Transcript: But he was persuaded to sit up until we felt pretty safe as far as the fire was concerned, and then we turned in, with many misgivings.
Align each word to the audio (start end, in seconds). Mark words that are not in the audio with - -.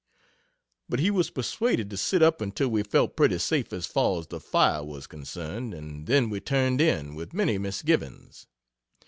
But 0.89 0.99
he 0.99 1.11
was 1.11 1.29
persuaded 1.29 1.91
to 1.91 1.95
sit 1.97 2.23
up 2.23 2.41
until 2.41 2.69
we 2.69 2.81
felt 2.81 3.15
pretty 3.15 3.37
safe 3.37 3.71
as 3.71 3.85
far 3.85 4.17
as 4.19 4.25
the 4.25 4.39
fire 4.39 4.83
was 4.83 5.05
concerned, 5.05 5.75
and 5.75 6.07
then 6.07 6.31
we 6.31 6.39
turned 6.39 6.81
in, 6.81 7.13
with 7.13 7.35
many 7.35 7.59
misgivings. 7.59 8.47